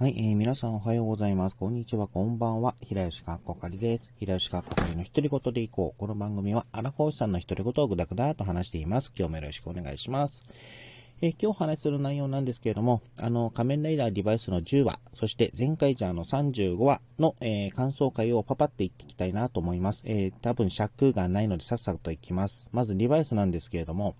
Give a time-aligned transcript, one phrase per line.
[0.00, 1.56] はい、えー、皆さんおはようございます。
[1.58, 2.74] こんにちは、こんばんは。
[2.80, 4.10] 平吉かっこかりです。
[4.18, 6.00] 平吉かっこかりの独り言でいこう。
[6.00, 9.12] この番組は、アラフォーさんの独り言をぐだぐだと話しています。
[9.14, 10.42] 今日もよろしくお願いします。
[11.20, 20.00] えー、今日お話しする内容なんですけれども、あの、仮面ライダーデバイスの10話、そして前回じゃあの35話の、えー、感想会をパパっていっていきたいなと思います。
[20.06, 22.66] えー、多分尺がないのでさっさといきます。
[22.72, 24.14] まずデバイスなんですけれども、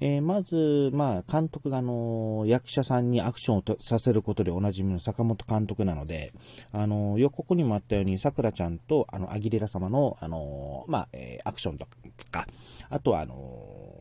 [0.00, 6.32] えー、まず、まあ、監督が、あの役者さんにアクションをさせることでおなじみの坂本監督なので、
[6.72, 11.86] あの予告にもあったように、さくらちゃんと、あの、アギレラ様の、あのまあ、え、アクションと
[12.30, 12.46] か、
[12.90, 13.98] あとは、あの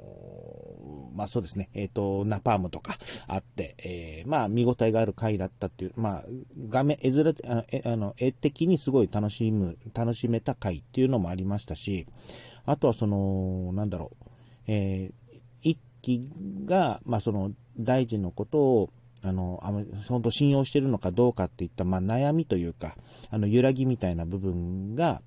[1.17, 6.25] まあそうですね、えっ、と、ナパームとかあって、え、まあ見応えがある回だったっていう、まあ
[6.69, 12.05] 画面、絵面、あのあの絵的にすごい楽しむ、楽しめた回っていうのもありましたし、
[12.67, 14.25] あとはその、なんだろう、
[14.67, 15.26] えー、
[16.01, 16.29] 機
[16.65, 18.89] が、まあ、その大臣のことを
[19.23, 19.59] あの、
[20.07, 22.95] 本当信用してるのかどうかっていった、まあ、悩みというか、
[23.31, 25.21] あの、揺らぎみたいな部分が、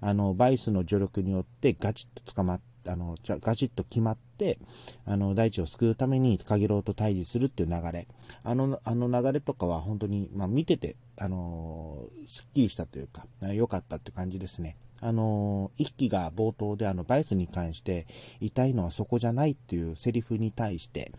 [0.00, 4.58] あの、バイスの助力によってガチッと捕まっあの、ガチッと決まって、
[5.06, 8.06] あの、大地を救うために、かげろうと対峙するっていう流れ。
[8.42, 14.76] あの、あの流れとかは本当に、まあ、見てて、あのすっきりしたというか、良かったって感じですね。
[15.04, 18.06] あの、一機が冒頭であの、バイスに関して、
[18.40, 21.12] 痛いのはそこじゃないっていうセリフに対して、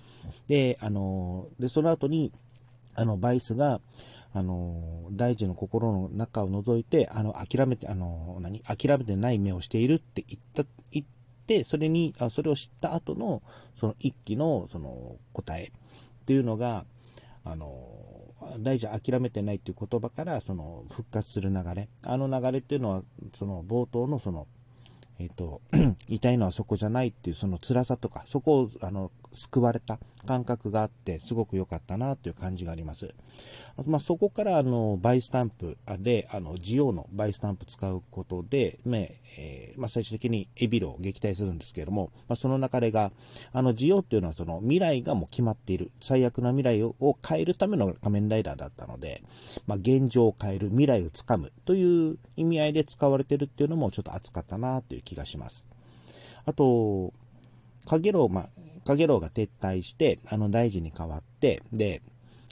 [0.47, 2.31] で、あの、で、その後に、
[2.95, 3.81] あの、バイスが、
[4.33, 11.05] あの、大事の心の中を覗いて、あの、諦めて、あの、何諦めてない目をしているって言った、言っ
[11.45, 13.43] て、それに、あそれを知った後の、
[13.79, 16.85] その一機の、その、答えっていうのが、
[17.43, 17.69] あの、
[18.59, 21.89] 大事諦めてないっていう言葉からその復活する流れ。
[22.03, 23.03] あの流れっていうのは
[23.37, 24.47] その冒頭のその
[25.19, 25.61] えっ、ー、と
[26.07, 33.13] 痛いのはそこじゃないっていうその辛さとかそこをあの救われた感覚があって、すごく良かったなという感じがあります。
[33.77, 43.11] あとまあ、そこからあのバイスタンプで、あのジオウのバイスタンプ使うことで、ねえー、まあ、最終的にエビルを撃退するんですけれども、まあ、その流れが、
[43.51, 49.23] あのジオウっていうのはその未来がもう決まっている、最悪な未来を変えるための仮面ライダーだったので、
[49.67, 55.65] まあ、現状を変える、未来をつかむという意味合いで使われてるっていうのもちょっと熱かったなという気がします。
[56.45, 57.11] あと、
[57.85, 58.49] かげろう、まあ、
[58.85, 62.01] かげろうが撤退して、あの大臣に代わって、で、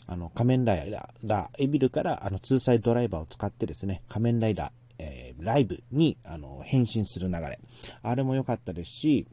[0.08, 7.60] あの仮面ライダー、エビルからあのツーサイドライバーを使ってですね、仮面ライダー、えー、ライブにあの変身する流れ。
[8.02, 9.28] あれも良かったですし、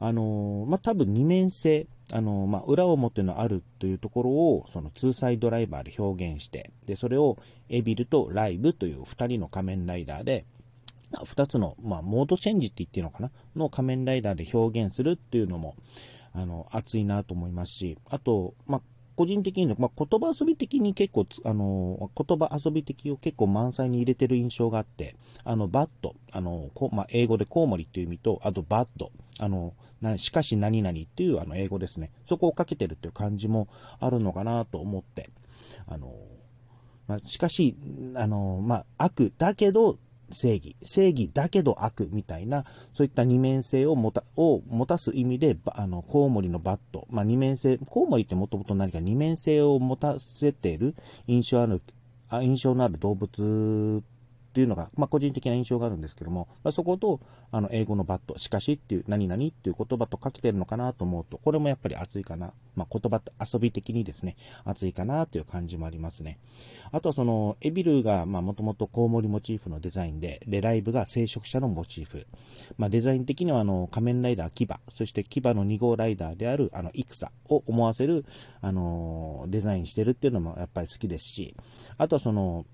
[0.00, 7.36] あのー、まあ、多分二面性、あのー、まあ、裏表のあるというところを、そのツーサイドライバーで表現して、で、それを
[7.68, 10.46] エビルとライブという二人の仮面ライダーで、
[11.26, 13.30] 二つの、まあ、モードチェンジって言っていいのかな？
[13.56, 15.74] の仮面ライダーで表現するっていうのも、
[16.38, 18.80] あの、熱いなと思いますし、あと、まあ、
[19.16, 29.10] 個人的に、まあ、言葉遊び的に結構、あの、言葉遊び的を結構満載に入れてる印象があって、あの、 bat、あの、こまあ、英語でコウモリっていう意味と、あと but、
[29.40, 32.12] あの、なしかし何々っていうあの英語ですね。
[32.28, 33.66] そこをかけてるっていう感じも
[33.98, 35.30] あるのかなと思って、
[35.88, 36.14] あの、
[37.08, 37.76] まあ、しかし、
[38.14, 39.98] あの、まあ、悪だけど
[40.30, 50.94] 正義、正義だけど悪みたいな、そういった二面性を持たを持たす意味で、あの、コウモリのバット、まあ、二面性、コウモリってもともと何か二面性を持たせている
[51.26, 51.82] 印象ある、
[52.30, 54.02] 印象のある動物
[54.58, 57.20] っていうのが、まあ、個人的な印象があるんですけども、まあ、そこと、
[57.52, 62.52] あの、英語のバット、しかしっていう、何々っていう言葉とかけてるのかなと思うと、これもやっぱり熱いかな。
[62.74, 66.40] まあ、言葉と遊び的にですね、熱いかなという感じもありますね。
[66.90, 72.26] あとはその、エビルが、まあ、もともとコウモリモチーフのデザインで、レライブが聖職者のモチーフ。
[72.78, 78.24] まあ、デザイン的には、あの、仮面ライダーキバ、そしてキバの2号ライダーである、あの、イクサを思わせる、
[78.60, 81.54] あの、デザインしてるっていうのもやっぱり好きですし、
[81.96, 82.66] あとはその、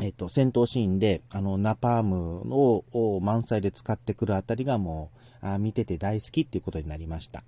[0.00, 5.10] えっ、と、戦闘シーンで、あの、ナパームを満載で使ってくるあたりがも
[5.42, 7.44] う、あ見てて大好きっていうことになりました。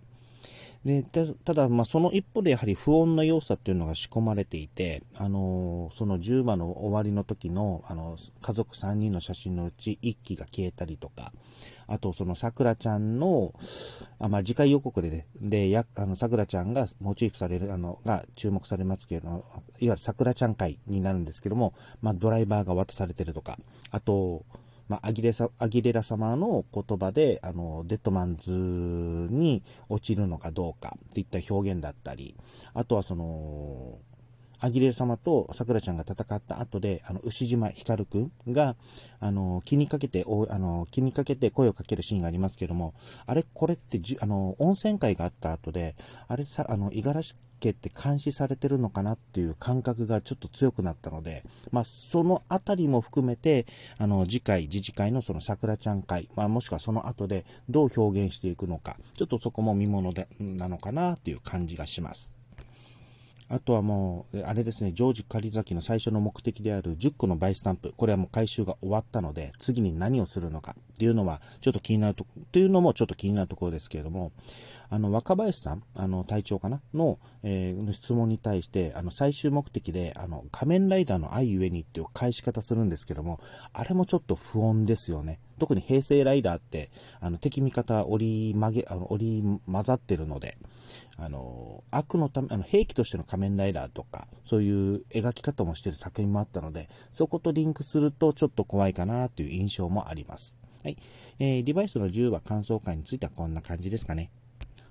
[0.87, 1.05] で
[1.45, 11.33] ただ、まあ、その一方でやはり不穏な要素っていうのが仕込まれていて、あのその10話の終わりの時の、あの家族3人の写真のうち1機が消えたりとか、
[11.89, 13.53] あとそのさくらちゃんの、
[14.21, 19.43] あまあ、次回予告で、ね、で、や、あの、さくらちゃんがモチーフされる、あの、が注目されますけど、いわ
[19.81, 23.59] ゆるさくらちゃん会になるんですけども、まあ、ドライバーが渡されてるとか、
[23.91, 24.45] あと、
[24.89, 32.37] まあ、アギレアギレラ様の言葉で、あの、デッドマンズに落ちるのかどうかといった表現だったり、
[32.75, 33.99] あとはその、
[34.59, 38.77] アギレラ様と桜ちゃんが戦った後で、あの、牛島光くんが、
[39.21, 42.95] あの、気にかけて、おあの、気にかけて声をかけるシーンがありますけども、
[43.27, 45.95] あれ、これってじ、あの、温泉会があった後で、
[46.29, 53.67] あれさ、あの、五十嵐けて監視されてるのかなっていう感覚がちょっと強くなったので、まあ、そのあたりも含めて、
[53.99, 62.37] あの、次回、次次回のその桜ちゃん会、まあ、もしくはその後でどう表現していくのか、ちょっとそこも見もので、なのかなっていう感じがします。
[63.49, 74.33] あとはもう、あれですね、ジョージ狩崎の最初の目的である10個のバイスタンプ、これはもう回収が終わったので、次に何をするのかっていうのは、ちょっと気になると、というのもちょっと気になるところですけれども、
[74.89, 76.81] あの、若林さん、あの、隊長かな？
[76.95, 83.41] の、えー、質問に対して、あの、最終目的で、あの、仮面ライダーの愛ゆえにっていう返し方するんですけども、
[83.73, 85.41] あれもちょっと不穏ですよね。
[85.59, 86.91] 特に平成ライダーって、
[87.21, 90.59] あの、敵味方折り曲げ、あの、折り混ざってるので、
[91.17, 100.55] あの、悪のため、あの、兵器としての仮面ライダーとか、そういう描き方もしてる作品もあったので、そことリンクするとちょっと怖いかなという印象もあります。
[100.85, 100.99] はい。
[101.39, 104.31] えー、デバイスの10話感想会についてはこんな感じですかね。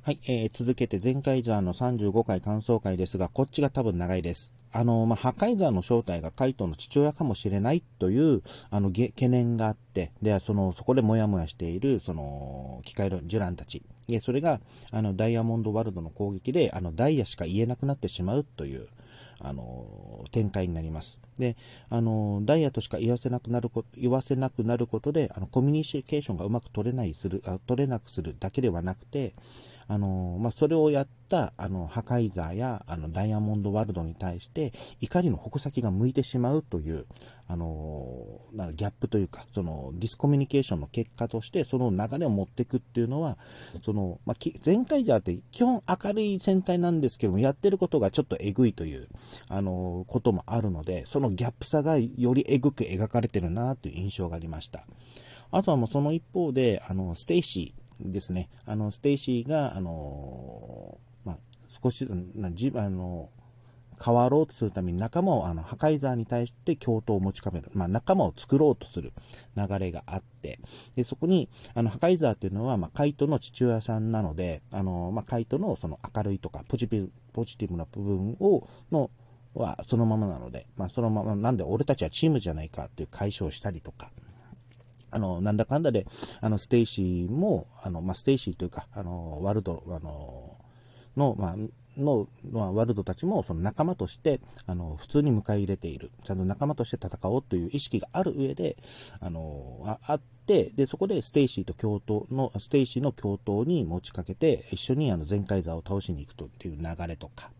[0.05, 4.51] はい、えー、続けて前回座の35回感想会ですが、こっちが多分長いです。
[4.71, 13.81] あの、まあ、破壊座の正体がカイトの父親かもしれないという、あの、懸念があって、で、その、そこでモヤモヤしている、その、機械のジュランたち。
[14.07, 14.59] で、それが、
[14.91, 18.87] あの、ダイヤモンドワールドの攻撃で、あの、ダイヤしか言えなくなってしまうという、
[19.39, 21.17] あの、展開になります。
[21.37, 21.57] で、
[21.89, 29.33] あの、ダイヤとしか言わせなくなること、言わせなくなることで、あの、コミュニケーションがうまく取れないする、あ取れなくするだけではなくて、
[29.87, 37.05] あの、まあ、それをやった、あの、破壊ザーや、あの、ダイヤモンドワールドに対して、怒りの矛先が向いてしまうという、
[37.47, 43.37] あの、なギャップというか、その、ディスコミュニケーションの結果として、その流れを持っていくっていうのは、
[43.83, 49.07] その、まあ、前回ザーって基本明るい戦隊なんですけども、やってることがちょっとえぐいという、
[49.47, 54.85] あの、こともあるので、そのギャップさがよりえぐく描かれてるなという印象がありました。
[55.51, 61.37] あとはもうその一方で、あの、ステイシー、ですね、あの、ステイシーが、あのまあ、
[61.81, 63.29] 少し、なじあの
[64.03, 67.69] 変わろうとするために仲間を、あの、破壊ザーに対して共闘を持ちかめる。
[67.73, 69.13] まあ、仲間を作ろうとする
[69.55, 70.59] 流れがあって、
[70.95, 79.09] で、そこに、あの、破壊ザーっていうのは、まあ、カイトの父親さんなので、あの、まあ、カイトのその明るいとか、ポジティブ、ポジティブな部分を、の、
[79.53, 84.11] はそのままなので、まあ、そのまま、なんで俺たちはチームじゃないかっていう解消したりとか、
[85.11, 86.05] あの、なんだかんだで、
[86.41, 90.57] あの、ステイシーも、あの、まあ、ステイシーというか、あの、ワルド、あの、
[91.15, 91.55] の、まあ、
[91.97, 96.11] の、まあ、ワルドたちもその仲間として、あの、普通に迎え入れている。
[96.23, 98.77] ちゃんと仲間として戦おうという意識がある上で、
[99.19, 107.51] あの、あって、で、そこでステイシーと共闘の、ステイシーの共闘に持ちかけて、一緒にあの、ゼンカイジャーを倒しに行くとっていう流れとか、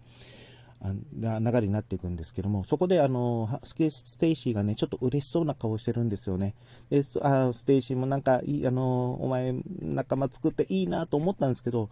[0.83, 6.53] 流れになっていくんですけども、そこであの、スケステイシーがね、ちょっと嬉しそうな顔してるんですよね。
[6.89, 11.89] で、あステイシーもなんかいい、あの、お前仲間作っていいなと思ったんですけど、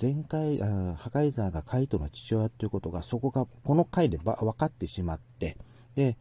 [0.00, 5.56] 前回、あハカイザーがカイトの父親ということが、そこがこの回で分かってしまって、
[5.94, 6.16] で、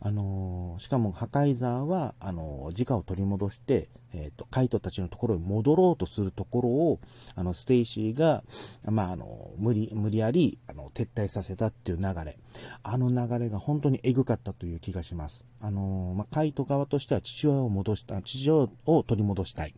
[0.00, 7.00] あのー、しかもハカイザーは、あのー、自我を取り戻して、えっ、ー、と、カイトたちのところに戻ろうとするところを、
[7.34, 8.44] あの、ステイシーが、
[8.84, 12.38] まあ、あの、無理、無理やり、あの、撤退させたっていう流れ。
[12.82, 15.44] あの流れが本当にエグかったという気がします。
[15.60, 19.74] あのまあ、カイト側としては父親を戻した、父親を取り戻したい。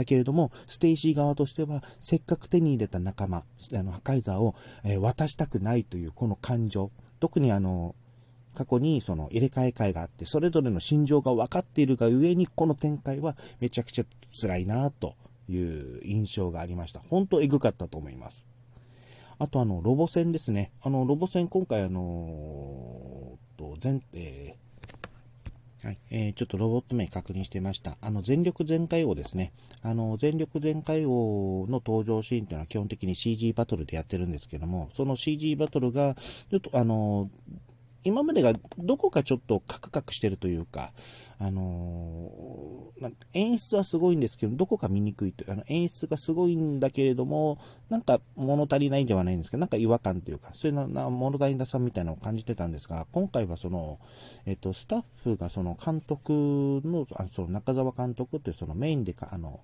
[0.00, 3.44] だけれども、ステイシー側としては、せっかく手に入れた仲間、
[3.74, 6.90] あの、ハカイザーを、え渡したくないというこの感情。
[7.20, 7.94] 特にあの、
[8.54, 14.04] 過去にその入れ替え回があって、それぞれの心情が分かっているがゆえに、この展開はめちゃくちゃ
[14.40, 15.16] 辛いなと
[15.50, 17.00] いう印象がありました。
[17.00, 18.42] 本当エグかったと思います。
[19.38, 20.72] あとあの、ロボ戦ですね。
[20.80, 24.69] あの、ロボ戦今回あのー、と、全、えー、
[25.82, 27.96] はい、えー、ちょっとロボット名確認してました。
[28.02, 29.52] あの、全力全開王ですね。
[29.82, 36.16] あの、全力全開王の登場シーンというのは基本的に CG バトルでやってるんですけども、その CG バトルが、
[36.50, 37.30] ちょっとあの、
[38.02, 40.92] 今までがどこかちょっとカクカクしてるというか、
[41.38, 47.58] あのー、演出はすごいんですけど、どこか見にくいという、あの演出がすごいんだけれども、
[47.90, 53.98] なんか物足りないんではないんですけど、なんか違和感というか、そういうな物足りなさみたいなのを感じてたんですが、今回はその、
[54.46, 59.60] えっと、スタッフがその監督の、あその中澤監督というそのメインでか、あの、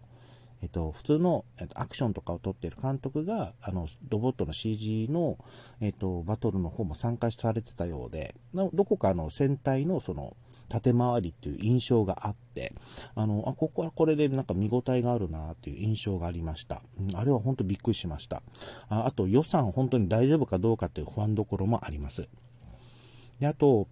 [0.62, 5.38] えっと、普通の、えっと、アクションとかを撮っている監督が、あの、ロボットの CG の、
[5.80, 10.36] えっと、バトルの方も参加されてたようで、どこかの戦隊のその、
[10.68, 12.72] 縦回りっていう印象があって、
[13.14, 16.82] あの、あ、ここはこれでなんか見応えがあるなっていう印象がありました。
[17.14, 18.42] あれは本当びっくりしました。
[18.88, 22.28] ああと予算本当に大丈夫かどうかっていう不安どころもあります。
[23.38, 23.86] で、あと、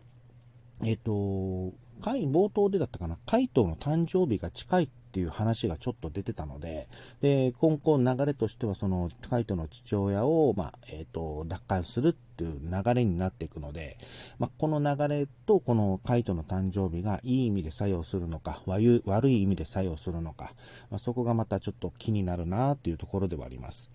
[0.83, 6.88] えっ、と、回冒頭でだったかな、カイトの誕生日が近いっていう話がちょっと出てたので、
[7.21, 13.97] で、今後流れとしてはそのカイトの父親を、まあ、えっ、ー、と、奪還するっていう流れになっていくので、
[14.40, 20.52] まあ、この流れとこのカイトの誕生日がいい意味で作用するのか、悪い意味で作用するのか、
[20.90, 23.94] まあ、そこがまたちょっと気になるなっていうところではあります。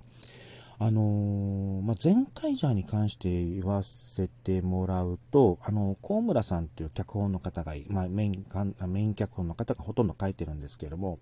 [0.81, 8.45] あのー、まあ、前回者に関して言わせてもらうと、あの、高村さんという脚本の方が、まあ、メイン、
[8.88, 11.19] メイン脚本の方がほとんど書いてるんですけれども、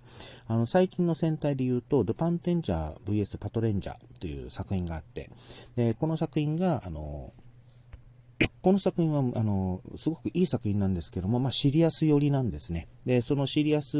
[0.47, 3.39] あの、最近の戦隊で言うと、ドパンテンジャー VS.
[3.39, 5.31] パトレンジャーという作品があって、
[5.75, 7.46] で、この作品が、あのー
[8.61, 12.87] この作品は、あの、すごくいい作品なんですけども、まあ、シリアス寄りなんですね。
[13.05, 13.97] で、そのシリアス、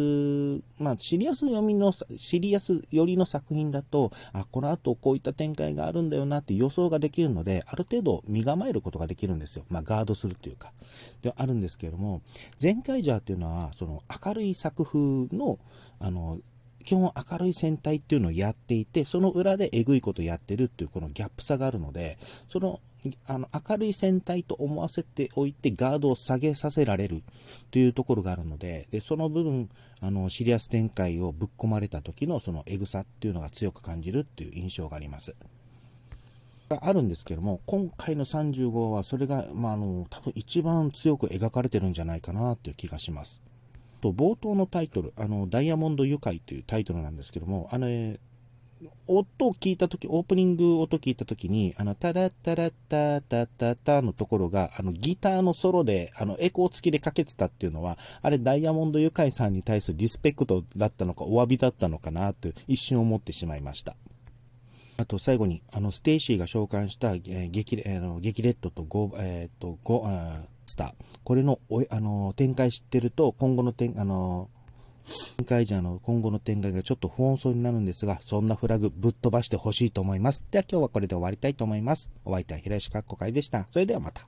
[0.80, 9.66] まあ、シリアス読みの、シリアス寄りの作品だと、あ、この後こういった展開があるんだよなって予想ができるので、ある程度身構えることができるんですよ。
[9.70, 10.74] まあ、ガードするというか。
[11.22, 12.22] で、あるんですけれども、
[12.62, 15.00] 前回ジャーっていうのは、その明るい作風
[15.38, 15.60] の、
[16.00, 16.40] あの、
[16.88, 22.18] 基本明るい戦隊っていうのをやっていて、その裏でえぐいことやってるっていうこのギャップ差があるので、
[22.50, 22.80] その
[23.26, 27.24] あの明るい戦隊と思わせておいてガードを下げさせられる
[27.72, 35.36] というところがあるので、でその部分、あのシリアス展開をぶっ込まれた時のそのエグさっていうのが強く感じるっていう印象があります。
[36.70, 43.42] があるんですけども、今回の35はそれが、まあ、あの多分一番強く描かれてるんじゃないかなっていう気がします。
[43.98, 47.88] と冒頭のタイトル、あのダイヤモンド愉快というタイトルなんですけども、あの、
[49.08, 63.96] 音を聞いたとき、オープニング音聞いたときに、あの、タラッタラッタタタタのところが、あの、ギターのソロで、あの、エコー付きでかけてたっていうのは、あれ、ダイヤモンドユカイさんに対するリスペクトだったのか、お詫びだったのかな、と一瞬思ってしまいました。
[64.98, 70.08] あと最後に、あの、ステイシーが召喚した、えー、激、えー、激レッドとゴ、えっ、ー、と、ゴ、
[70.68, 70.94] スター。
[71.24, 74.50] これの、おあの、展開知ってると、今後の展、あの、
[75.38, 80.46] 展開者の今後の展開がちょっと不穏そうになるんですが、そんなフラグぶっ飛ばしてほしいと思います。
[80.52, 82.10] では今日はこれで終わりたいと思います。
[82.26, 83.68] お相手は平石かっこかいでした。
[83.72, 84.24] それではまた。